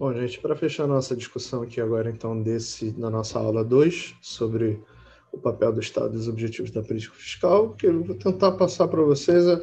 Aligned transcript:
Bom, 0.00 0.14
gente, 0.14 0.40
para 0.40 0.56
fechar 0.56 0.86
nossa 0.86 1.14
discussão 1.14 1.60
aqui 1.60 1.78
agora, 1.78 2.08
então, 2.08 2.42
desse, 2.42 2.90
na 2.98 3.10
nossa 3.10 3.38
aula 3.38 3.62
2, 3.62 4.14
sobre 4.22 4.82
o 5.30 5.36
papel 5.36 5.74
do 5.74 5.80
Estado 5.80 6.14
e 6.14 6.16
os 6.16 6.26
objetivos 6.26 6.70
da 6.70 6.82
política 6.82 7.14
fiscal, 7.14 7.74
que 7.74 7.86
eu 7.86 8.02
vou 8.02 8.16
tentar 8.16 8.52
passar 8.52 8.88
para 8.88 9.02
vocês 9.02 9.46
a, 9.46 9.62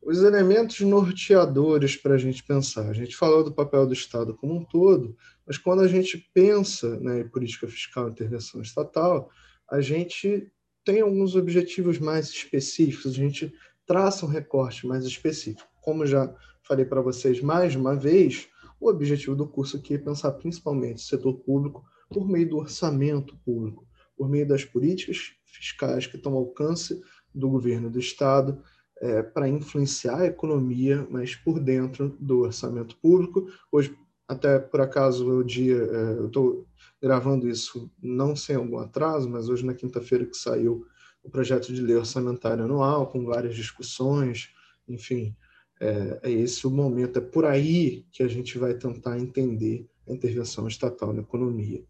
os 0.00 0.22
elementos 0.22 0.80
norteadores 0.80 1.96
para 1.96 2.14
a 2.14 2.16
gente 2.16 2.42
pensar. 2.44 2.88
A 2.88 2.94
gente 2.94 3.14
falou 3.14 3.44
do 3.44 3.52
papel 3.52 3.86
do 3.86 3.92
Estado 3.92 4.32
como 4.32 4.54
um 4.54 4.64
todo, 4.64 5.14
mas 5.46 5.58
quando 5.58 5.82
a 5.82 5.86
gente 5.86 6.16
pensa 6.32 6.98
né, 7.00 7.20
em 7.20 7.28
política 7.28 7.68
fiscal 7.68 8.08
e 8.08 8.12
intervenção 8.12 8.62
estatal, 8.62 9.28
a 9.70 9.82
gente 9.82 10.50
tem 10.82 11.02
alguns 11.02 11.36
objetivos 11.36 11.98
mais 11.98 12.30
específicos, 12.30 13.12
a 13.12 13.14
gente 13.14 13.52
traça 13.86 14.24
um 14.24 14.30
recorte 14.30 14.86
mais 14.86 15.04
específico. 15.04 15.68
Como 15.82 16.06
já 16.06 16.34
falei 16.62 16.86
para 16.86 17.02
vocês 17.02 17.42
mais 17.42 17.76
uma 17.76 17.94
vez, 17.94 18.48
o 18.84 18.90
objetivo 18.90 19.34
do 19.34 19.46
curso 19.46 19.78
aqui 19.78 19.94
é 19.94 19.98
pensar 19.98 20.32
principalmente 20.32 20.96
o 20.96 21.06
setor 21.06 21.34
público 21.40 21.82
por 22.10 22.28
meio 22.28 22.50
do 22.50 22.58
orçamento 22.58 23.34
público, 23.38 23.86
por 24.14 24.28
meio 24.28 24.46
das 24.46 24.62
políticas 24.62 25.32
fiscais 25.42 26.06
que 26.06 26.16
estão 26.16 26.32
ao 26.34 26.40
alcance 26.40 27.00
do 27.34 27.48
governo 27.48 27.88
do 27.88 27.98
Estado 27.98 28.62
é, 29.00 29.22
para 29.22 29.48
influenciar 29.48 30.20
a 30.20 30.26
economia, 30.26 31.06
mas 31.10 31.34
por 31.34 31.58
dentro 31.58 32.14
do 32.20 32.40
orçamento 32.40 32.96
público. 32.98 33.46
Hoje, 33.72 33.96
até 34.28 34.58
por 34.58 34.82
acaso, 34.82 35.26
o 35.26 35.42
dia, 35.42 35.76
é, 35.76 36.18
eu 36.18 36.26
estou 36.26 36.66
gravando 37.00 37.48
isso 37.48 37.90
não 38.02 38.36
sem 38.36 38.54
algum 38.54 38.78
atraso, 38.78 39.30
mas 39.30 39.48
hoje, 39.48 39.64
na 39.64 39.72
quinta-feira, 39.72 40.26
que 40.26 40.36
saiu 40.36 40.84
o 41.22 41.30
projeto 41.30 41.72
de 41.72 41.80
lei 41.80 41.96
orçamentária 41.96 42.64
anual, 42.64 43.06
com 43.06 43.24
várias 43.24 43.56
discussões, 43.56 44.50
enfim, 44.86 45.34
é, 45.80 46.20
é 46.22 46.30
esse 46.30 46.66
o 46.66 46.70
momento, 46.70 47.18
é 47.18 47.22
por 47.22 47.44
aí 47.44 48.04
que 48.12 48.22
a 48.22 48.28
gente 48.28 48.58
vai 48.58 48.74
tentar 48.74 49.18
entender 49.18 49.86
a 50.08 50.12
intervenção 50.12 50.68
estatal 50.68 51.12
na 51.12 51.22
economia. 51.22 51.84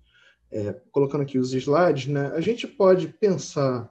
É, 0.51 0.73
colocando 0.91 1.23
aqui 1.23 1.39
os 1.39 1.53
slides, 1.53 2.07
né, 2.07 2.29
a 2.35 2.41
gente 2.41 2.67
pode 2.67 3.09
pensar 3.09 3.91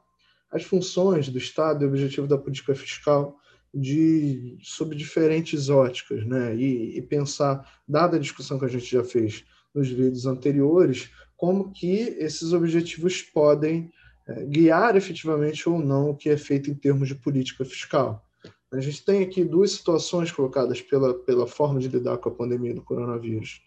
as 0.49 0.64
funções 0.64 1.30
do 1.30 1.38
Estado 1.38 1.83
e 1.83 1.86
o 1.86 1.89
objetivo 1.89 2.27
da 2.27 2.38
política 2.38 2.73
fiscal 2.75 3.38
de, 3.73 4.58
sob 4.61 4.95
diferentes 4.95 5.67
óticas, 5.69 6.25
né, 6.25 6.55
e, 6.55 6.97
e 6.97 7.02
pensar, 7.02 7.81
dada 7.88 8.17
a 8.17 8.19
discussão 8.19 8.59
que 8.59 8.66
a 8.66 8.69
gente 8.69 8.89
já 8.89 9.03
fez 9.03 9.44
nos 9.73 9.89
vídeos 9.89 10.25
anteriores, 10.25 11.09
como 11.36 11.71
que 11.71 12.16
esses 12.19 12.53
objetivos 12.53 13.21
podem 13.21 13.91
é, 14.27 14.45
guiar 14.45 14.95
efetivamente 14.95 15.67
ou 15.67 15.80
não 15.80 16.11
o 16.11 16.16
que 16.16 16.30
é 16.30 16.38
feito 16.38 16.69
em 16.69 16.75
termos 16.75 17.08
de 17.08 17.16
política 17.16 17.66
fiscal. 17.66 18.23
A 18.73 18.79
gente 18.79 19.05
tem 19.05 19.21
aqui 19.21 19.43
duas 19.43 19.71
situações 19.71 20.31
colocadas 20.31 20.81
pela, 20.81 21.13
pela 21.13 21.45
forma 21.45 21.79
de 21.79 21.88
lidar 21.88 22.17
com 22.17 22.29
a 22.29 22.33
pandemia 22.33 22.73
do 22.73 22.81
coronavírus. 22.81 23.61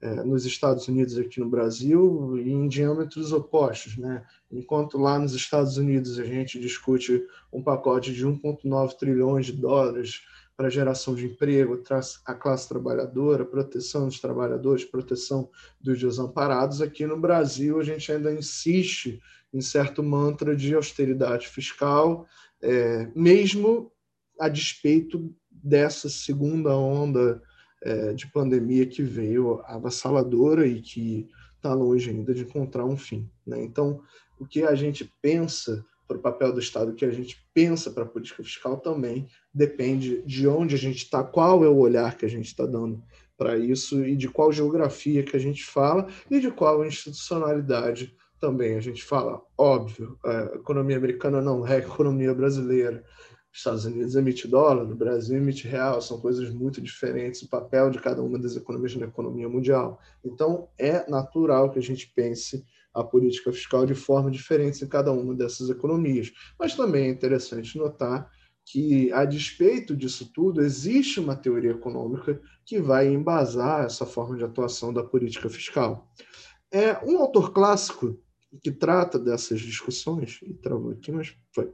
É, 0.00 0.22
nos 0.22 0.46
Estados 0.46 0.86
Unidos 0.86 1.16
e 1.16 1.22
aqui 1.22 1.40
no 1.40 1.48
Brasil, 1.48 2.38
em 2.38 2.68
diâmetros 2.68 3.32
opostos. 3.32 3.96
Né? 3.96 4.24
Enquanto 4.50 4.96
lá 4.96 5.18
nos 5.18 5.34
Estados 5.34 5.76
Unidos 5.76 6.20
a 6.20 6.24
gente 6.24 6.60
discute 6.60 7.24
um 7.52 7.60
pacote 7.60 8.12
de 8.14 8.24
1,9 8.24 8.96
trilhões 8.96 9.46
de 9.46 9.52
dólares 9.52 10.22
para 10.56 10.70
geração 10.70 11.16
de 11.16 11.26
emprego, 11.26 11.82
a 12.24 12.34
classe 12.34 12.68
trabalhadora, 12.68 13.44
proteção 13.44 14.06
dos 14.06 14.20
trabalhadores, 14.20 14.84
proteção 14.84 15.48
dos 15.80 15.98
desamparados, 15.98 16.80
aqui 16.80 17.04
no 17.04 17.18
Brasil 17.18 17.80
a 17.80 17.84
gente 17.84 18.10
ainda 18.10 18.32
insiste 18.32 19.20
em 19.52 19.60
certo 19.60 20.02
mantra 20.02 20.54
de 20.54 20.74
austeridade 20.74 21.48
fiscal, 21.48 22.26
é, 22.62 23.08
mesmo 23.14 23.90
a 24.38 24.48
despeito 24.48 25.34
dessa 25.50 26.08
segunda 26.08 26.76
onda 26.76 27.42
é, 27.82 28.12
de 28.12 28.26
pandemia 28.30 28.86
que 28.86 29.02
veio 29.02 29.60
avassaladora 29.64 30.66
e 30.66 30.80
que 30.80 31.28
está 31.56 31.74
longe 31.74 32.10
ainda 32.10 32.32
de 32.32 32.42
encontrar 32.42 32.84
um 32.84 32.96
fim. 32.96 33.28
Né? 33.46 33.62
Então, 33.62 34.00
o 34.38 34.46
que 34.46 34.62
a 34.62 34.74
gente 34.74 35.12
pensa 35.20 35.84
para 36.06 36.16
o 36.16 36.20
papel 36.20 36.52
do 36.52 36.60
Estado, 36.60 36.92
o 36.92 36.94
que 36.94 37.04
a 37.04 37.10
gente 37.10 37.46
pensa 37.52 37.90
para 37.90 38.04
a 38.04 38.06
política 38.06 38.42
fiscal 38.42 38.78
também 38.78 39.28
depende 39.52 40.22
de 40.22 40.48
onde 40.48 40.74
a 40.74 40.78
gente 40.78 41.04
está, 41.04 41.22
qual 41.22 41.62
é 41.64 41.68
o 41.68 41.76
olhar 41.76 42.16
que 42.16 42.24
a 42.24 42.28
gente 42.28 42.46
está 42.46 42.64
dando 42.64 43.02
para 43.36 43.56
isso 43.56 44.04
e 44.04 44.16
de 44.16 44.28
qual 44.28 44.50
geografia 44.50 45.22
que 45.22 45.36
a 45.36 45.40
gente 45.40 45.64
fala 45.64 46.08
e 46.30 46.40
de 46.40 46.50
qual 46.50 46.84
institucionalidade 46.84 48.16
também 48.40 48.76
a 48.76 48.80
gente 48.80 49.04
fala. 49.04 49.42
Óbvio, 49.56 50.18
a 50.24 50.56
economia 50.56 50.96
americana 50.96 51.42
não 51.42 51.66
é 51.66 51.76
a 51.76 51.78
economia 51.78 52.34
brasileira, 52.34 53.04
Estados 53.52 53.84
Unidos 53.84 54.14
emite 54.14 54.46
dólar, 54.46 54.84
no 54.84 54.94
Brasil 54.94 55.36
emite 55.36 55.66
real, 55.66 56.00
são 56.00 56.20
coisas 56.20 56.50
muito 56.50 56.80
diferentes, 56.80 57.42
o 57.42 57.48
papel 57.48 57.90
de 57.90 57.98
cada 57.98 58.22
uma 58.22 58.38
das 58.38 58.56
economias 58.56 58.94
na 58.94 59.06
economia 59.06 59.48
mundial. 59.48 59.98
Então, 60.24 60.68
é 60.78 61.08
natural 61.10 61.70
que 61.70 61.78
a 61.78 61.82
gente 61.82 62.12
pense 62.14 62.64
a 62.94 63.02
política 63.02 63.52
fiscal 63.52 63.86
de 63.86 63.94
forma 63.94 64.30
diferente 64.30 64.84
em 64.84 64.88
cada 64.88 65.12
uma 65.12 65.34
dessas 65.34 65.70
economias. 65.70 66.32
Mas 66.58 66.74
também 66.74 67.06
é 67.06 67.10
interessante 67.10 67.78
notar 67.78 68.30
que, 68.64 69.10
a 69.12 69.24
despeito 69.24 69.96
disso 69.96 70.30
tudo, 70.32 70.62
existe 70.62 71.20
uma 71.20 71.34
teoria 71.34 71.70
econômica 71.70 72.40
que 72.66 72.80
vai 72.80 73.08
embasar 73.08 73.84
essa 73.84 74.04
forma 74.04 74.36
de 74.36 74.44
atuação 74.44 74.92
da 74.92 75.02
política 75.02 75.48
fiscal. 75.48 76.10
É 76.70 77.02
um 77.04 77.18
autor 77.18 77.52
clássico 77.52 78.20
que 78.62 78.70
trata 78.70 79.18
dessas 79.18 79.60
discussões, 79.60 80.40
e 80.42 80.54
travou 80.54 80.92
aqui, 80.92 81.12
mas 81.12 81.34
foi, 81.54 81.72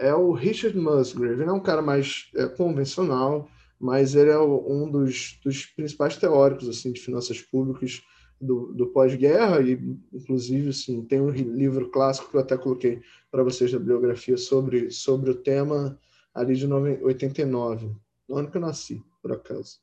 é 0.00 0.14
o 0.14 0.32
Richard 0.32 0.76
Musgrave. 0.76 1.42
Ele 1.42 1.50
é 1.50 1.52
um 1.52 1.60
cara 1.60 1.82
mais 1.82 2.30
é, 2.34 2.46
convencional, 2.46 3.48
mas 3.78 4.14
ele 4.14 4.30
é 4.30 4.38
um 4.38 4.90
dos, 4.90 5.38
dos, 5.44 5.66
principais 5.66 6.16
teóricos 6.16 6.68
assim 6.68 6.90
de 6.90 7.00
finanças 7.00 7.40
públicas 7.40 8.02
do, 8.40 8.72
do 8.72 8.86
pós-guerra 8.86 9.60
e, 9.60 9.72
inclusive, 10.12 10.70
assim, 10.70 11.04
tem 11.04 11.20
um 11.20 11.30
livro 11.30 11.90
clássico 11.90 12.30
que 12.30 12.36
eu 12.36 12.40
até 12.40 12.56
coloquei 12.56 13.02
para 13.30 13.44
vocês 13.44 13.70
da 13.70 13.78
biografia 13.78 14.38
sobre, 14.38 14.90
sobre 14.90 15.30
o 15.30 15.34
tema 15.34 15.98
ali 16.34 16.56
de 16.56 16.66
89, 16.66 17.94
no 18.26 18.36
ano 18.36 18.50
que 18.50 18.56
eu 18.56 18.60
nasci, 18.60 19.02
por 19.20 19.32
acaso. 19.32 19.78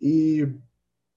E 0.00 0.48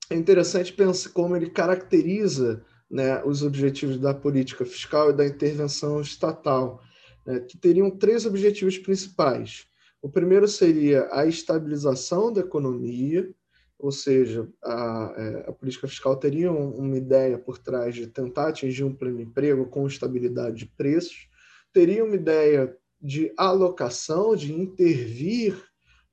é 0.10 0.16
interessante 0.16 0.74
pensar 0.74 1.12
como 1.12 1.36
ele 1.36 1.50
caracteriza 1.50 2.66
né, 2.92 3.24
os 3.24 3.42
objetivos 3.42 3.98
da 3.98 4.14
política 4.14 4.66
fiscal 4.66 5.10
e 5.10 5.14
da 5.14 5.26
intervenção 5.26 6.02
estatal 6.02 6.82
né, 7.26 7.40
que 7.40 7.58
teriam 7.58 7.90
três 7.90 8.26
objetivos 8.26 8.78
principais. 8.78 9.66
O 10.02 10.10
primeiro 10.10 10.48
seria 10.48 11.08
a 11.12 11.26
estabilização 11.26 12.32
da 12.32 12.42
economia, 12.42 13.34
ou 13.80 13.92
seja, 13.92 14.48
a, 14.64 15.14
é, 15.18 15.50
a 15.50 15.54
política 15.54 15.88
fiscal 15.88 16.16
teria 16.16 16.52
uma 16.52 16.98
ideia 16.98 17.38
por 17.38 17.58
trás 17.58 17.96
de 17.96 18.08
tentar 18.08 18.50
atingir 18.50 18.84
um 18.84 18.96
pleno 18.96 19.22
emprego 19.22 19.66
com 19.66 19.88
estabilidade 19.88 20.58
de 20.58 20.66
preços, 20.66 21.28
teria 21.72 22.04
uma 22.04 22.16
ideia 22.16 22.76
de 23.02 23.34
alocação, 23.38 24.36
de 24.36 24.54
intervir 24.54 25.62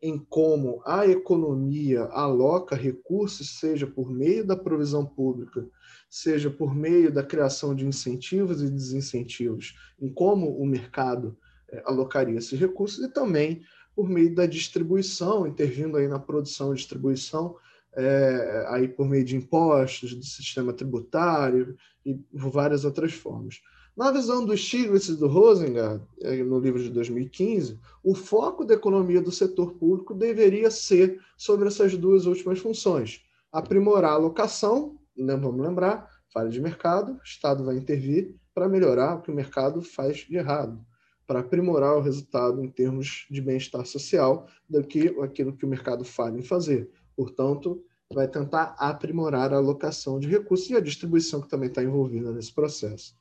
em 0.03 0.19
como 0.19 0.83
a 0.87 1.07
economia 1.07 2.05
aloca 2.05 2.75
recursos, 2.75 3.59
seja 3.59 3.87
por 3.87 4.11
meio 4.11 4.47
da 4.47 4.57
provisão 4.57 5.05
pública, 5.05 5.69
seja 6.09 6.51
por 6.51 6.75
meio 6.75 7.13
da 7.13 7.23
criação 7.23 7.75
de 7.75 7.87
incentivos 7.87 8.63
e 8.63 8.71
desincentivos, 8.71 9.77
em 10.01 10.09
como 10.09 10.57
o 10.57 10.67
mercado 10.67 11.37
é, 11.69 11.83
alocaria 11.85 12.39
esses 12.39 12.59
recursos, 12.59 13.05
e 13.05 13.09
também 13.09 13.63
por 13.95 14.09
meio 14.09 14.35
da 14.35 14.47
distribuição, 14.47 15.47
intervindo 15.47 15.97
aí 15.97 16.09
na 16.09 16.19
produção 16.19 16.73
e 16.73 16.77
distribuição, 16.77 17.57
é, 17.95 18.67
aí 18.69 18.89
por 18.89 19.07
meio 19.07 19.25
de 19.25 19.37
impostos, 19.37 20.15
do 20.15 20.25
sistema 20.25 20.73
tributário 20.73 21.77
e 22.07 22.19
várias 22.33 22.85
outras 22.85 23.13
formas. 23.13 23.61
Na 24.01 24.11
visão 24.11 24.47
do 24.47 24.57
Stiglitz 24.57 25.11
e 25.11 25.15
do 25.15 25.27
Rosengard, 25.27 26.03
é, 26.23 26.43
no 26.43 26.59
livro 26.59 26.83
de 26.83 26.89
2015, 26.89 27.79
o 28.03 28.15
foco 28.15 28.65
da 28.65 28.73
economia 28.73 29.21
do 29.21 29.31
setor 29.31 29.75
público 29.75 30.15
deveria 30.15 30.71
ser 30.71 31.21
sobre 31.37 31.69
essas 31.69 31.95
duas 31.99 32.25
últimas 32.25 32.61
funções: 32.61 33.23
aprimorar 33.53 34.13
a 34.13 34.15
alocação 34.15 34.97
né, 35.15 35.37
vamos 35.37 35.61
lembrar, 35.61 36.09
falha 36.33 36.49
de 36.49 36.59
mercado, 36.63 37.13
o 37.13 37.23
Estado 37.23 37.63
vai 37.63 37.77
intervir 37.77 38.35
para 38.55 38.71
melhorar 38.71 39.17
o 39.17 39.21
que 39.21 39.31
o 39.31 39.35
mercado 39.35 39.83
faz 39.83 40.21
de 40.27 40.35
errado, 40.35 40.81
para 41.27 41.41
aprimorar 41.41 41.95
o 41.95 42.01
resultado 42.01 42.65
em 42.65 42.71
termos 42.71 43.27
de 43.31 43.43
bem-estar 43.43 43.85
social 43.85 44.47
do 44.67 44.83
que 44.83 45.09
aquilo 45.21 45.55
que 45.55 45.67
o 45.67 45.69
mercado 45.69 46.07
falha 46.07 46.39
em 46.39 46.43
fazer. 46.43 46.91
Portanto, 47.15 47.85
vai 48.11 48.27
tentar 48.27 48.75
aprimorar 48.79 49.53
a 49.53 49.59
alocação 49.59 50.19
de 50.19 50.27
recursos 50.27 50.71
e 50.71 50.75
a 50.75 50.81
distribuição 50.81 51.43
que 51.43 51.51
também 51.51 51.69
está 51.69 51.83
envolvida 51.83 52.33
nesse 52.33 52.55
processo. 52.55 53.20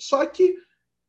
Só 0.00 0.24
que 0.26 0.56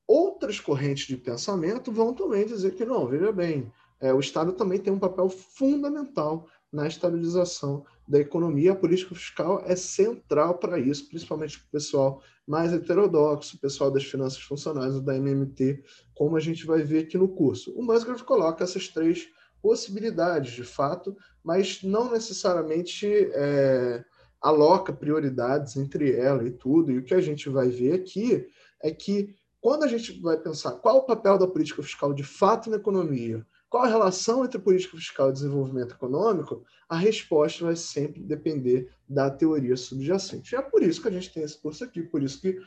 outras 0.08 0.60
correntes 0.60 1.08
de 1.08 1.16
pensamento 1.16 1.92
vão 1.92 2.14
também 2.14 2.46
dizer 2.46 2.76
que 2.76 2.84
não, 2.84 3.08
veja 3.08 3.32
bem, 3.32 3.72
é, 4.02 4.14
o 4.14 4.20
Estado 4.20 4.52
também 4.54 4.80
tem 4.80 4.92
um 4.92 5.00
papel 5.00 5.30
fundamental 5.30 6.48
na 6.72 6.88
estabilização 6.88 7.86
da 8.08 8.20
economia. 8.20 8.72
A 8.72 8.76
política 8.76 9.14
fiscal 9.16 9.64
é 9.66 9.76
central 9.76 10.58
para 10.58 10.80
isso, 10.80 11.08
principalmente 11.08 11.60
para 11.60 11.68
o 11.68 11.72
pessoal 11.72 12.22
mais 12.48 12.74
heterodoxo, 12.74 13.56
o 13.56 13.60
pessoal 13.60 13.92
das 13.92 14.04
finanças 14.04 14.42
funcionais, 14.42 15.00
da 15.02 15.16
MMT, 15.16 15.84
como 16.14 16.36
a 16.36 16.40
gente 16.40 16.66
vai 16.66 16.82
ver 16.82 17.06
aqui 17.06 17.18
no 17.18 17.30
curso. 17.30 17.72
O 17.78 17.84
Musgrave 17.84 18.24
coloca 18.24 18.64
essas 18.64 18.88
três 18.88 19.30
possibilidades, 19.62 20.54
de 20.54 20.64
fato, 20.64 21.16
mas 21.44 21.84
não 21.84 22.12
necessariamente 22.12 23.08
é, 23.08 24.04
aloca 24.42 24.92
prioridades 24.92 25.78
entre 25.78 26.16
ela 26.16 26.44
e 26.44 26.52
tudo. 26.52 26.92
E 26.92 26.98
o 26.98 27.04
que 27.04 27.14
a 27.14 27.22
gente 27.22 27.48
vai 27.48 27.70
ver 27.70 27.94
aqui 27.94 28.48
é 28.84 28.92
que 28.92 29.36
quando 29.60 29.84
a 29.84 29.88
gente 29.88 30.20
vai 30.20 30.38
pensar 30.38 30.72
qual 30.72 30.98
o 30.98 31.06
papel 31.06 31.38
da 31.38 31.48
política 31.48 31.84
fiscal 31.84 32.14
de 32.14 32.24
fato 32.24 32.70
na 32.70 32.78
economia, 32.78 33.46
qual 33.70 33.84
a 33.84 33.88
relação 33.88 34.44
entre 34.44 34.60
política 34.60 34.98
fiscal 34.98 35.30
e 35.30 35.34
desenvolvimento 35.34 35.94
econômico, 35.94 36.66
a 36.90 36.96
resposta 36.98 37.64
vai 37.64 37.76
sempre 37.76 38.22
depender 38.22 38.92
da 39.08 39.30
teoria 39.30 39.78
subjacente. 39.78 40.54
E 40.54 40.58
é 40.58 40.62
por 40.62 40.84
isso 40.84 41.02
que 41.02 41.08
a 41.08 41.12
gente 41.12 41.32
tem 41.32 41.44
esse 41.44 41.58
curso 41.58 41.84
aqui, 41.84 42.02
por 42.02 42.22
isso 42.22 42.42
que 42.42 42.60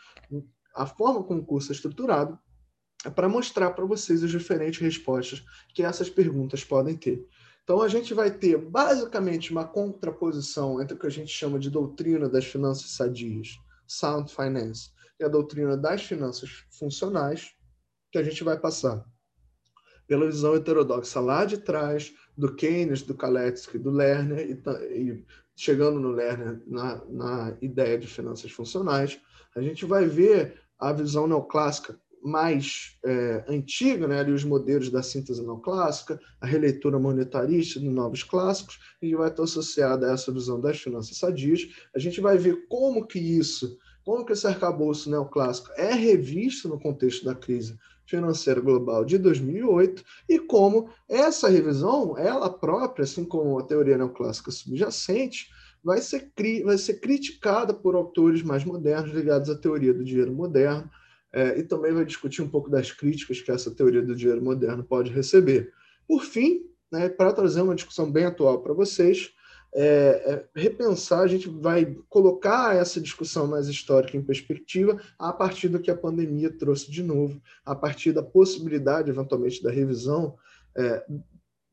a 0.75 0.87
forma 0.87 1.23
como 1.23 1.41
o 1.41 1.45
curso 1.45 1.73
é 1.73 1.75
estruturado 1.75 2.39
é 3.05 3.11
para 3.11 3.29
mostrar 3.29 3.73
para 3.73 3.85
vocês 3.85 4.25
as 4.25 4.31
diferentes 4.31 4.81
respostas 4.81 5.45
que 5.75 5.83
essas 5.83 6.09
perguntas 6.09 6.65
podem 6.65 6.97
ter. 6.97 7.27
Então, 7.63 7.83
a 7.83 7.89
gente 7.89 8.15
vai 8.15 8.31
ter 8.31 8.57
basicamente 8.57 9.51
uma 9.51 9.67
contraposição 9.67 10.81
entre 10.81 10.97
o 10.97 10.99
que 10.99 11.07
a 11.07 11.11
gente 11.11 11.31
chama 11.31 11.59
de 11.59 11.71
doutrina 11.71 12.29
das 12.29 12.45
finanças 12.45 12.91
sadias, 12.91 13.59
sound 13.87 14.33
finance, 14.35 14.91
e 15.19 15.25
a 15.25 15.29
doutrina 15.29 15.77
das 15.77 16.03
finanças 16.03 16.65
funcionais, 16.79 17.53
que 18.11 18.19
a 18.19 18.23
gente 18.23 18.43
vai 18.45 18.59
passar 18.59 19.05
pela 20.07 20.27
visão 20.27 20.55
heterodoxa 20.55 21.21
lá 21.21 21.45
de 21.45 21.59
trás, 21.59 22.13
do 22.37 22.55
Keynes, 22.55 23.03
do 23.03 23.15
Kaletsky, 23.15 23.79
do 23.79 23.91
Lerner, 23.91 24.51
e, 24.51 25.01
e 25.01 25.25
chegando 25.57 26.01
no 26.01 26.11
Lerner 26.11 26.61
na, 26.67 27.05
na 27.07 27.57
ideia 27.63 27.99
de 27.99 28.07
finanças 28.07 28.51
funcionais, 28.51 29.21
a 29.55 29.63
gente 29.63 29.87
vai 29.87 30.07
ver 30.07 30.61
a 30.79 30.93
visão 30.93 31.27
neoclássica 31.27 31.99
mais 32.25 32.99
é, 33.05 33.45
antiga, 33.47 34.09
né, 34.09 34.19
ali 34.19 34.33
os 34.33 34.45
modelos 34.45 34.91
da 34.91 35.03
síntese 35.03 35.43
neoclássica, 35.43 36.19
a 36.41 36.47
releitura 36.47 36.99
monetarista 36.99 37.79
de 37.79 37.89
novos 37.89 38.23
clássicos, 38.23 38.79
e 39.01 39.15
vai 39.15 39.29
estar 39.29 39.43
associada 39.43 40.09
a 40.09 40.15
essa 40.15 40.33
visão 40.33 40.59
das 40.59 40.81
finanças 40.81 41.19
sadias. 41.19 41.69
A 41.95 41.99
gente 41.99 42.23
vai 42.23 42.39
ver 42.39 42.67
como 42.67 43.07
que 43.07 43.19
isso, 43.19 43.79
como 44.05 44.25
que 44.25 44.33
esse 44.33 44.47
arcabouço 44.47 45.11
neoclássico 45.11 45.71
é 45.77 45.93
revisto 45.93 46.69
no 46.69 46.79
contexto 46.79 47.25
da 47.25 47.35
crise 47.35 47.79
financeira 48.07 48.61
global 48.61 49.05
de 49.05 49.17
2008 49.17 50.05
e 50.29 50.39
como 50.39 50.91
essa 51.09 51.49
revisão, 51.49 52.17
ela 52.19 52.51
própria, 52.51 53.05
assim 53.05 53.25
como 53.25 53.59
a 53.59 53.63
teoria 53.63 53.97
neoclássica 53.97 54.51
subjacente, 54.51 55.49
vai 55.83 56.01
ser, 56.01 56.31
vai 56.65 56.79
ser 56.79 57.01
criticada 57.01 57.73
por 57.73 57.95
autores 57.95 58.43
mais 58.43 58.65
modernos 58.65 59.13
ligados 59.13 59.51
à 59.51 59.57
teoria 59.57 59.93
do 59.93 60.05
dinheiro 60.05 60.33
moderno, 60.33 60.91
é, 61.33 61.59
e 61.59 61.63
também 61.65 61.93
vai 61.93 62.05
discutir 62.05 62.43
um 62.43 62.49
pouco 62.49 62.71
das 62.71 62.93
críticas 62.93 63.41
que 63.41 63.51
essa 63.51 63.71
teoria 63.71 64.01
do 64.01 64.15
dinheiro 64.15 64.43
moderno 64.43 64.85
pode 64.85 65.11
receber. 65.11 65.73
Por 66.07 66.23
fim, 66.23 66.63
né, 66.93 67.09
para 67.09 67.33
trazer 67.33 67.61
uma 67.61 67.75
discussão 67.75 68.11
bem 68.11 68.25
atual 68.25 68.63
para 68.63 68.73
vocês, 68.73 69.33
é, 69.77 69.85
é, 69.85 70.49
repensar, 70.55 71.21
a 71.21 71.27
gente 71.27 71.49
vai 71.49 71.97
colocar 72.09 72.77
essa 72.77 73.01
discussão 73.01 73.49
mais 73.49 73.67
histórica 73.67 74.17
em 74.17 74.23
perspectiva 74.23 75.01
a 75.19 75.33
partir 75.33 75.69
do 75.69 75.81
que 75.81 75.91
a 75.91 75.97
pandemia 75.97 76.57
trouxe 76.57 76.89
de 76.91 77.03
novo, 77.03 77.43
a 77.65 77.75
partir 77.75 78.13
da 78.13 78.23
possibilidade, 78.23 79.11
eventualmente, 79.11 79.61
da 79.61 79.73
revisão 79.73 80.37
é, 80.77 81.05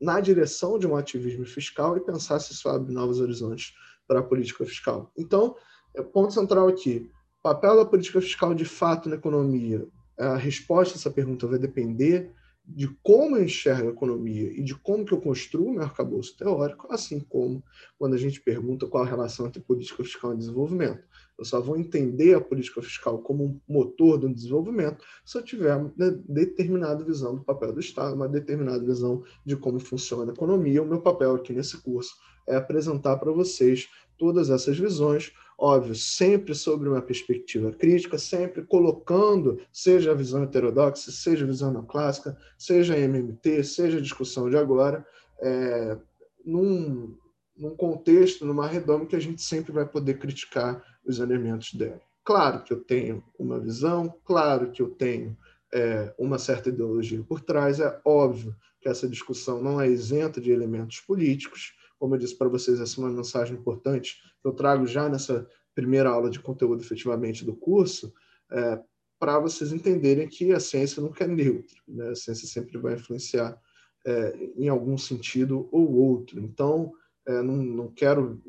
na 0.00 0.18
direção 0.18 0.80
de 0.80 0.86
um 0.86 0.96
ativismo 0.96 1.46
fiscal 1.46 1.96
e 1.96 2.00
pensar 2.00 2.40
se 2.40 2.52
isso 2.52 2.68
abre 2.68 2.92
novos 2.92 3.20
horizontes 3.20 3.72
para 4.08 4.18
a 4.18 4.22
política 4.22 4.64
fiscal. 4.66 5.12
Então, 5.16 5.54
é, 5.94 6.02
ponto 6.02 6.32
central 6.32 6.66
aqui, 6.66 7.08
papel 7.40 7.76
da 7.76 7.84
política 7.84 8.20
fiscal 8.20 8.52
de 8.52 8.64
fato 8.64 9.08
na 9.08 9.14
economia? 9.14 9.86
A 10.18 10.36
resposta 10.36 10.94
a 10.94 10.98
essa 10.98 11.10
pergunta 11.10 11.46
vai 11.46 11.58
depender 11.58 12.32
de 12.64 12.88
como 13.02 13.36
eu 13.36 13.44
enxergo 13.44 13.88
a 13.88 13.92
economia 13.92 14.50
e 14.52 14.62
de 14.62 14.74
como 14.74 15.04
que 15.04 15.12
eu 15.12 15.20
construo 15.20 15.72
meu 15.72 15.82
arcabouço 15.82 16.36
teórico, 16.36 16.86
assim 16.90 17.20
como 17.20 17.62
quando 17.98 18.14
a 18.14 18.18
gente 18.18 18.40
pergunta 18.40 18.86
qual 18.86 19.04
a 19.04 19.06
relação 19.06 19.46
entre 19.46 19.60
política 19.60 20.02
fiscal 20.04 20.32
e 20.32 20.38
desenvolvimento. 20.38 21.02
Eu 21.38 21.44
só 21.44 21.60
vou 21.60 21.76
entender 21.76 22.34
a 22.34 22.40
política 22.40 22.80
fiscal 22.80 23.18
como 23.18 23.44
um 23.44 23.60
motor 23.66 24.16
do 24.18 24.32
desenvolvimento 24.32 25.04
se 25.24 25.36
eu 25.36 25.42
tiver 25.42 25.74
uma 25.74 25.92
determinada 26.28 27.04
visão 27.04 27.34
do 27.34 27.42
papel 27.42 27.72
do 27.72 27.80
Estado, 27.80 28.14
uma 28.14 28.28
determinada 28.28 28.84
visão 28.84 29.24
de 29.44 29.56
como 29.56 29.80
funciona 29.80 30.30
a 30.30 30.34
economia. 30.34 30.82
O 30.82 30.86
meu 30.86 31.00
papel 31.00 31.34
aqui 31.34 31.52
nesse 31.52 31.78
curso 31.82 32.14
é 32.46 32.56
apresentar 32.56 33.16
para 33.16 33.32
vocês 33.32 33.88
todas 34.16 34.50
essas 34.50 34.78
visões, 34.78 35.32
óbvio, 35.58 35.94
sempre 35.94 36.54
sobre 36.54 36.88
uma 36.88 37.02
perspectiva 37.02 37.72
crítica, 37.72 38.18
sempre 38.18 38.62
colocando, 38.62 39.60
seja 39.72 40.12
a 40.12 40.14
visão 40.14 40.42
heterodoxa, 40.42 41.10
seja 41.10 41.44
a 41.44 41.48
visão 41.48 41.72
neoclássica, 41.72 42.36
seja 42.58 42.94
a 42.94 42.98
MMT, 42.98 43.64
seja 43.64 43.98
a 43.98 44.02
discussão 44.02 44.50
de 44.50 44.56
agora, 44.56 45.06
é, 45.40 45.96
num, 46.44 47.16
num 47.56 47.76
contexto, 47.76 48.44
numa 48.44 48.66
redoma 48.66 49.06
que 49.06 49.16
a 49.16 49.20
gente 49.20 49.42
sempre 49.42 49.72
vai 49.72 49.86
poder 49.86 50.18
criticar 50.18 50.82
os 51.06 51.18
elementos 51.18 51.74
dela. 51.74 52.00
Claro 52.24 52.62
que 52.62 52.72
eu 52.72 52.80
tenho 52.80 53.22
uma 53.38 53.58
visão, 53.58 54.14
claro 54.24 54.70
que 54.70 54.80
eu 54.80 54.88
tenho 54.90 55.36
é, 55.72 56.14
uma 56.18 56.38
certa 56.38 56.68
ideologia 56.68 57.22
por 57.22 57.40
trás, 57.40 57.80
é 57.80 58.00
óbvio 58.04 58.54
que 58.80 58.88
essa 58.88 59.08
discussão 59.08 59.62
não 59.62 59.80
é 59.80 59.88
isenta 59.88 60.40
de 60.40 60.50
elementos 60.50 61.00
políticos, 61.00 61.74
como 62.02 62.16
eu 62.16 62.18
disse 62.18 62.36
para 62.36 62.48
vocês, 62.48 62.80
essa 62.80 63.00
é 63.00 63.04
uma 63.04 63.12
mensagem 63.12 63.56
importante 63.56 64.20
que 64.42 64.48
eu 64.48 64.52
trago 64.52 64.84
já 64.88 65.08
nessa 65.08 65.46
primeira 65.72 66.10
aula 66.10 66.28
de 66.28 66.40
conteúdo 66.40 66.82
efetivamente 66.82 67.44
do 67.44 67.54
curso, 67.54 68.12
é, 68.50 68.82
para 69.20 69.38
vocês 69.38 69.72
entenderem 69.72 70.26
que 70.26 70.52
a 70.52 70.58
ciência 70.58 71.00
nunca 71.00 71.22
é 71.22 71.28
neutra, 71.28 71.78
né? 71.86 72.08
a 72.08 72.14
ciência 72.16 72.48
sempre 72.48 72.76
vai 72.76 72.94
influenciar 72.94 73.56
é, 74.04 74.50
em 74.56 74.68
algum 74.68 74.98
sentido 74.98 75.68
ou 75.70 75.94
outro. 75.94 76.40
Então, 76.40 76.92
é, 77.24 77.40
não, 77.40 77.58
não 77.58 77.88
quero 77.92 78.42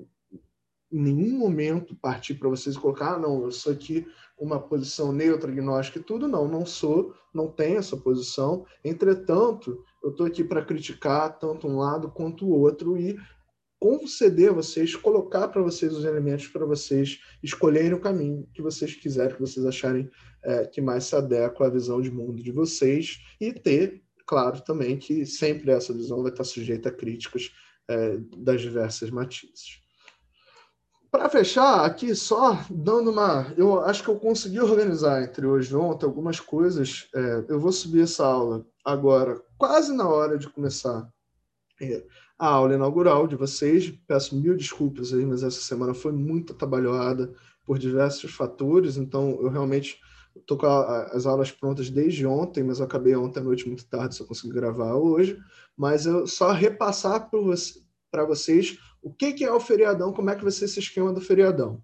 em 0.92 1.00
nenhum 1.00 1.38
momento 1.38 1.96
partir 1.96 2.34
para 2.34 2.50
vocês 2.50 2.76
colocar, 2.76 3.14
ah, 3.14 3.20
não, 3.20 3.44
eu 3.44 3.52
sou 3.52 3.72
aqui 3.72 4.08
uma 4.36 4.60
posição 4.60 5.12
neutra, 5.12 5.52
agnóstica 5.52 6.00
e 6.00 6.04
tudo. 6.04 6.28
Não, 6.28 6.48
não 6.48 6.66
sou, 6.66 7.14
não 7.32 7.48
tenho 7.48 7.78
essa 7.78 7.96
posição. 7.96 8.66
Entretanto, 8.84 9.84
eu 10.04 10.10
estou 10.10 10.26
aqui 10.26 10.44
para 10.44 10.66
criticar 10.66 11.38
tanto 11.38 11.68
um 11.68 11.78
lado 11.78 12.10
quanto 12.10 12.48
o 12.48 12.60
outro 12.60 12.98
e 12.98 13.16
conceder 13.84 14.50
a 14.50 14.54
vocês, 14.54 14.96
colocar 14.96 15.50
para 15.50 15.62
vocês 15.62 15.92
os 15.92 16.06
elementos 16.06 16.48
para 16.48 16.66
vocês 16.66 17.20
escolherem 17.44 17.92
o 17.92 18.00
caminho 18.00 18.48
que 18.54 18.62
vocês 18.62 18.96
quiserem, 18.96 19.36
que 19.36 19.42
vocês 19.42 19.66
acharem 19.66 20.10
é, 20.42 20.66
que 20.66 20.80
mais 20.80 21.04
se 21.04 21.14
adequa 21.14 21.68
à 21.68 21.70
visão 21.70 22.02
de 22.02 22.10
mundo 22.10 22.42
de 22.42 22.50
vocês 22.50 23.20
e 23.42 23.52
ter, 23.52 24.02
claro, 24.26 24.62
também 24.62 24.98
que 24.98 25.26
sempre 25.26 25.70
essa 25.70 25.94
visão 25.94 26.22
vai 26.22 26.32
estar 26.32 26.46
sujeita 26.46 26.88
a 26.88 26.94
críticas 26.94 27.52
é, 27.90 28.20
das 28.38 28.62
diversas 28.62 29.10
matizes. 29.10 29.82
Para 31.12 31.28
fechar, 31.28 31.84
aqui 31.84 32.16
só 32.16 32.66
dando 32.72 33.12
uma. 33.12 33.54
Eu 33.58 33.82
acho 33.82 34.02
que 34.02 34.10
eu 34.10 34.16
consegui 34.16 34.62
organizar 34.62 35.24
entre 35.24 35.46
hoje 35.46 35.74
e 35.74 35.76
ontem 35.76 36.06
algumas 36.06 36.40
coisas. 36.40 37.10
É, 37.14 37.46
eu 37.50 37.60
vou 37.60 37.74
subir 37.74 38.04
essa 38.04 38.26
aula 38.26 38.66
agora, 38.84 39.44
quase 39.58 39.94
na 39.94 40.08
hora 40.08 40.38
de 40.38 40.50
começar 40.50 41.06
a 42.38 42.48
aula 42.48 42.76
inaugural 42.76 43.28
de 43.28 43.36
vocês. 43.36 43.94
Peço 44.08 44.36
mil 44.36 44.56
desculpas 44.56 45.14
aí, 45.14 45.26
mas 45.26 45.44
essa 45.44 45.62
semana 45.62 45.94
foi 45.94 46.12
muito 46.12 46.54
trabalhada 46.54 47.34
por 47.66 47.80
diversos 47.80 48.32
fatores, 48.32 48.98
então 48.98 49.40
eu 49.42 49.50
realmente 49.50 50.00
estou 50.36 50.58
com 50.58 50.66
a, 50.66 51.04
as 51.08 51.26
aulas 51.26 51.52
prontas 51.52 51.90
desde 51.90 52.26
ontem, 52.26 52.64
mas 52.64 52.80
eu 52.80 52.86
acabei 52.86 53.16
ontem 53.16 53.40
à 53.40 53.44
noite 53.44 53.68
muito 53.68 53.86
tarde, 53.86 54.16
só 54.16 54.26
consegui 54.26 54.54
gravar 54.54 54.96
hoje. 54.96 55.38
Mas 55.78 56.06
eu 56.06 56.28
só 56.28 56.52
repassar 56.52 57.30
para 57.30 57.40
você, 57.40 57.80
vocês 58.28 58.78
o 59.02 59.14
que, 59.14 59.34
que 59.34 59.44
é 59.44 59.52
o 59.52 59.60
feriadão, 59.60 60.14
como 60.14 60.30
é 60.30 60.36
que 60.36 60.44
vai 60.44 60.52
ser 60.52 60.66
esse 60.66 60.80
esquema 60.80 61.12
do 61.12 61.22
feriadão. 61.22 61.82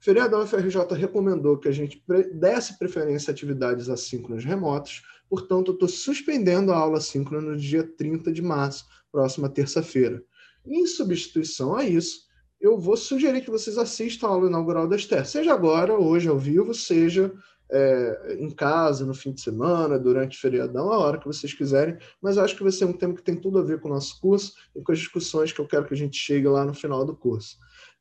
O 0.00 0.04
feriadão 0.04 0.46
FRJ 0.46 0.94
recomendou 0.94 1.58
que 1.58 1.68
a 1.68 1.72
gente 1.72 2.02
desse 2.34 2.78
preferência 2.78 3.30
a 3.30 3.34
atividades 3.34 3.88
assíncronas 3.88 4.44
remotas, 4.44 5.02
portanto, 5.28 5.72
eu 5.72 5.74
estou 5.74 5.88
suspendendo 5.88 6.72
a 6.72 6.76
aula 6.76 7.00
síncrona 7.00 7.50
no 7.50 7.56
dia 7.56 7.82
30 7.82 8.30
de 8.30 8.42
março, 8.42 8.86
próxima 9.18 9.48
terça-feira. 9.48 10.22
Em 10.64 10.86
substituição 10.86 11.74
a 11.74 11.82
isso, 11.82 12.20
eu 12.60 12.78
vou 12.78 12.96
sugerir 12.96 13.40
que 13.40 13.50
vocês 13.50 13.76
assistam 13.76 14.28
a 14.28 14.30
aula 14.30 14.48
inaugural 14.48 14.86
da 14.86 14.94
Esther, 14.94 15.26
seja 15.26 15.52
agora, 15.52 15.98
hoje 15.98 16.28
ao 16.28 16.38
vivo, 16.38 16.72
seja 16.72 17.32
é, 17.68 18.36
em 18.38 18.48
casa, 18.48 19.04
no 19.04 19.12
fim 19.12 19.32
de 19.32 19.40
semana, 19.40 19.98
durante 19.98 20.38
o 20.38 20.40
feriadão, 20.40 20.92
a 20.92 20.98
hora 20.98 21.18
que 21.18 21.26
vocês 21.26 21.52
quiserem, 21.52 21.98
mas 22.22 22.36
eu 22.36 22.44
acho 22.44 22.54
que 22.54 22.62
vai 22.62 22.70
ser 22.70 22.84
um 22.84 22.92
tema 22.92 23.12
que 23.12 23.22
tem 23.22 23.34
tudo 23.34 23.58
a 23.58 23.62
ver 23.62 23.80
com 23.80 23.88
o 23.88 23.92
nosso 23.92 24.20
curso 24.20 24.52
e 24.76 24.80
com 24.80 24.92
as 24.92 25.00
discussões 25.00 25.50
que 25.50 25.60
eu 25.60 25.66
quero 25.66 25.86
que 25.86 25.94
a 25.94 25.96
gente 25.96 26.16
chegue 26.16 26.46
lá 26.46 26.64
no 26.64 26.72
final 26.72 27.04
do 27.04 27.16
curso. 27.16 27.56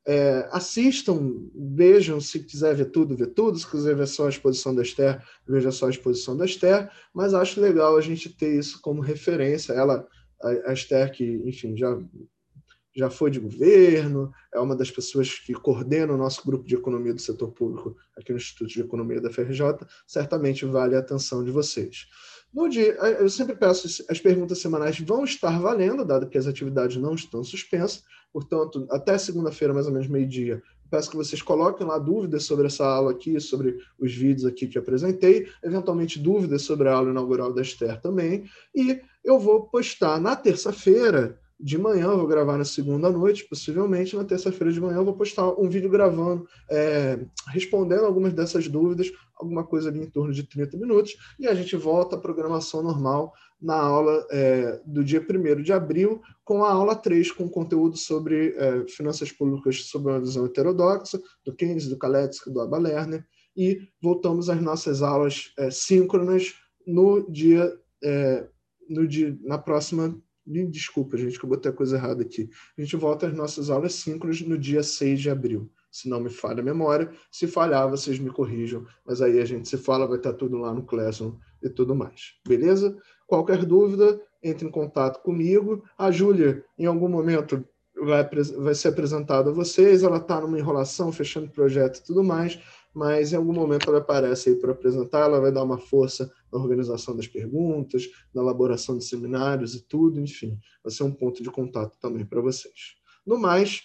É, 0.05 0.47
assistam, 0.51 1.33
vejam, 1.55 2.21
se 2.21 2.39
quiser 2.39 2.75
ver 2.75 2.91
tudo, 2.91 3.17
ver 3.17 3.33
tudo, 3.33 3.57
se 3.57 3.67
quiser 3.67 3.95
ver 3.95 4.07
só 4.07 4.27
a 4.27 4.29
exposição 4.29 4.73
da 4.73 4.83
Esther, 4.83 5.19
veja 5.47 5.71
só 5.71 5.87
a 5.87 5.89
exposição 5.89 6.37
da 6.37 6.45
Esther, 6.45 6.91
mas 7.11 7.33
acho 7.33 7.59
legal 7.59 7.97
a 7.97 8.01
gente 8.01 8.29
ter 8.29 8.57
isso 8.57 8.79
como 8.81 9.01
referência. 9.01 9.73
Ela 9.73 10.07
a, 10.41 10.73
Esther, 10.73 11.11
que, 11.11 11.23
enfim, 11.45 11.75
já, 11.75 11.97
já 12.95 13.09
foi 13.09 13.31
de 13.31 13.39
governo, 13.39 14.31
é 14.53 14.59
uma 14.59 14.75
das 14.75 14.91
pessoas 14.91 15.39
que 15.39 15.53
coordena 15.53 16.13
o 16.13 16.17
nosso 16.17 16.45
grupo 16.45 16.65
de 16.65 16.75
economia 16.75 17.13
do 17.13 17.21
setor 17.21 17.51
público 17.51 17.95
aqui 18.17 18.31
no 18.31 18.37
Instituto 18.37 18.69
de 18.69 18.81
Economia 18.81 19.21
da 19.21 19.31
FRJ, 19.31 19.61
certamente 20.05 20.65
vale 20.65 20.95
a 20.95 20.99
atenção 20.99 21.43
de 21.43 21.51
vocês. 21.51 22.07
No 22.53 22.69
dia, 22.69 22.93
eu 23.19 23.29
sempre 23.29 23.55
peço, 23.55 24.03
as 24.09 24.19
perguntas 24.19 24.59
semanais 24.59 24.99
vão 24.99 25.23
estar 25.23 25.59
valendo, 25.59 26.05
dado 26.05 26.29
que 26.29 26.37
as 26.37 26.47
atividades 26.47 26.97
não 26.97 27.13
estão 27.13 27.43
suspensas, 27.43 28.03
portanto, 28.31 28.87
até 28.89 29.17
segunda-feira, 29.17 29.73
mais 29.73 29.85
ou 29.85 29.91
menos 29.91 30.07
meio-dia, 30.07 30.63
peço 30.89 31.09
que 31.09 31.17
vocês 31.17 31.41
coloquem 31.41 31.85
lá 31.85 31.97
dúvidas 31.97 32.43
sobre 32.43 32.67
essa 32.67 32.85
aula 32.85 33.11
aqui, 33.11 33.39
sobre 33.39 33.77
os 33.99 34.13
vídeos 34.13 34.45
aqui 34.45 34.67
que 34.67 34.77
apresentei, 34.77 35.47
eventualmente 35.63 36.19
dúvidas 36.19 36.63
sobre 36.63 36.87
a 36.87 36.93
aula 36.93 37.09
inaugural 37.09 37.53
da 37.53 37.61
Esther 37.61 38.01
também, 38.01 38.45
e 38.75 39.01
eu 39.23 39.39
vou 39.39 39.67
postar 39.67 40.19
na 40.19 40.35
terça-feira 40.35 41.39
de 41.59 41.77
manhã, 41.77 42.15
vou 42.15 42.27
gravar 42.27 42.57
na 42.57 42.65
segunda 42.65 43.09
noite, 43.09 43.45
possivelmente, 43.45 44.15
na 44.15 44.23
terça-feira 44.23 44.71
de 44.71 44.79
manhã 44.79 44.97
eu 44.97 45.05
vou 45.05 45.15
postar 45.15 45.49
um 45.59 45.67
vídeo 45.67 45.89
gravando, 45.89 46.47
é, 46.69 47.19
respondendo 47.47 48.05
algumas 48.05 48.31
dessas 48.31 48.67
dúvidas, 48.67 49.11
alguma 49.35 49.63
coisa 49.63 49.89
ali 49.89 50.01
em 50.01 50.09
torno 50.09 50.31
de 50.31 50.43
30 50.43 50.77
minutos, 50.77 51.17
e 51.39 51.47
a 51.47 51.55
gente 51.55 51.75
volta 51.75 52.15
à 52.15 52.19
programação 52.19 52.83
normal 52.83 53.33
na 53.61 53.75
aula 53.75 54.25
é, 54.29 54.81
do 54.85 55.03
dia 55.03 55.19
1 55.19 55.61
de 55.61 55.73
abril, 55.73 56.21
com 56.43 56.63
a 56.63 56.71
aula 56.71 56.95
3, 56.95 57.31
com 57.31 57.49
conteúdo 57.49 57.97
sobre 57.97 58.55
é, 58.55 58.87
finanças 58.87 59.31
públicas 59.31 59.83
sob 59.85 60.09
uma 60.09 60.19
visão 60.19 60.45
heterodoxa, 60.45 61.19
do 61.43 61.55
Keynes, 61.55 61.87
do 61.87 61.97
Kaletsky, 61.97 62.51
do 62.51 62.61
Abba 62.61 62.77
Lerner, 62.77 63.25
e 63.55 63.81
voltamos 64.01 64.49
às 64.49 64.61
nossas 64.61 65.01
aulas 65.01 65.51
é, 65.57 65.71
síncronas 65.71 66.53
no 66.85 67.29
dia, 67.29 67.75
é, 68.03 68.47
no 68.87 69.07
dia, 69.07 69.37
na 69.41 69.57
próxima 69.57 70.15
desculpa, 70.69 71.17
gente, 71.17 71.37
que 71.37 71.43
eu 71.43 71.49
botei 71.49 71.71
a 71.71 71.75
coisa 71.75 71.97
errada 71.97 72.21
aqui. 72.21 72.49
A 72.77 72.81
gente 72.81 72.95
volta 72.95 73.27
às 73.27 73.33
nossas 73.33 73.69
aulas 73.69 73.93
síncronas 73.93 74.41
no 74.41 74.57
dia 74.57 74.81
6 74.81 75.19
de 75.19 75.29
abril. 75.29 75.69
Se 75.91 76.07
não 76.07 76.21
me 76.21 76.29
falha 76.29 76.61
a 76.61 76.63
memória, 76.63 77.11
se 77.31 77.47
falhar, 77.47 77.89
vocês 77.89 78.19
me 78.19 78.29
corrijam. 78.29 78.85
Mas 79.05 79.21
aí 79.21 79.39
a 79.39 79.45
gente 79.45 79.67
se 79.67 79.77
fala, 79.77 80.07
vai 80.07 80.17
estar 80.17 80.33
tudo 80.33 80.57
lá 80.57 80.73
no 80.73 80.83
Classroom 80.83 81.35
e 81.61 81.69
tudo 81.69 81.95
mais. 81.95 82.35
Beleza? 82.47 82.95
Qualquer 83.27 83.65
dúvida, 83.65 84.19
entre 84.41 84.67
em 84.67 84.71
contato 84.71 85.21
comigo. 85.21 85.83
A 85.97 86.09
Júlia, 86.09 86.63
em 86.79 86.85
algum 86.85 87.07
momento, 87.07 87.63
vai, 88.01 88.27
vai 88.57 88.73
ser 88.73 88.87
apresentada 88.87 89.51
a 89.51 89.53
vocês. 89.53 90.01
Ela 90.01 90.17
está 90.17 90.41
numa 90.41 90.57
enrolação, 90.57 91.11
fechando 91.11 91.51
projeto 91.51 91.97
e 91.97 92.03
tudo 92.03 92.23
mais 92.23 92.59
mas 92.97 93.31
em 93.31 93.35
algum 93.35 93.53
momento 93.53 93.87
ela 93.87 93.99
aparece 93.99 94.49
aí 94.49 94.55
para 94.55 94.71
apresentar, 94.71 95.25
ela 95.25 95.39
vai 95.39 95.51
dar 95.51 95.61
uma 95.61 95.77
força 95.77 96.33
na 96.51 96.57
organização 96.57 97.15
das 97.15 97.27
perguntas, 97.27 98.09
na 98.33 98.41
elaboração 98.41 98.97
de 98.97 99.05
seminários 99.05 99.75
e 99.75 99.87
tudo, 99.87 100.19
enfim, 100.19 100.57
vai 100.83 100.91
ser 100.91 101.03
um 101.03 101.11
ponto 101.11 101.43
de 101.43 101.51
contato 101.51 101.95
também 101.99 102.25
para 102.25 102.41
vocês. 102.41 102.95
No 103.23 103.37
mais, 103.37 103.83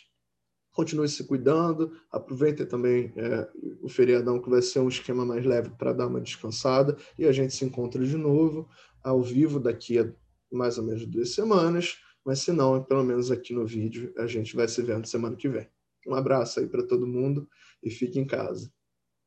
continue 0.72 1.10
se 1.10 1.24
cuidando, 1.24 1.92
aproveitem 2.10 2.64
também 2.64 3.12
é, 3.14 3.46
o 3.82 3.88
feriadão 3.88 4.40
que 4.40 4.48
vai 4.48 4.62
ser 4.62 4.78
um 4.78 4.88
esquema 4.88 5.26
mais 5.26 5.44
leve 5.44 5.68
para 5.76 5.92
dar 5.92 6.06
uma 6.06 6.20
descansada 6.20 6.96
e 7.18 7.26
a 7.26 7.32
gente 7.32 7.52
se 7.52 7.66
encontra 7.66 8.02
de 8.02 8.16
novo 8.16 8.66
ao 9.02 9.22
vivo 9.22 9.58
daqui 9.58 9.98
a 9.98 10.12
mais 10.50 10.78
ou 10.78 10.84
menos 10.84 11.06
duas 11.06 11.34
semanas, 11.34 11.96
mas 12.24 12.40
se 12.40 12.52
não, 12.52 12.82
pelo 12.82 13.02
menos 13.02 13.30
aqui 13.30 13.52
no 13.52 13.66
vídeo, 13.66 14.12
a 14.18 14.26
gente 14.26 14.54
vai 14.54 14.68
se 14.68 14.82
vendo 14.82 15.06
semana 15.06 15.36
que 15.36 15.48
vem. 15.48 15.68
Um 16.06 16.14
abraço 16.14 16.60
aí 16.60 16.66
para 16.66 16.86
todo 16.86 17.06
mundo 17.06 17.48
e 17.82 17.90
fique 17.90 18.18
em 18.18 18.26
casa. 18.26 18.72